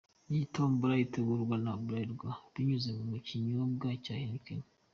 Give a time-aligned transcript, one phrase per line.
[0.31, 4.67] Iyi tombola itegurwa na Bralirwa binyuze mu kinyobwa cya 'Heineken'.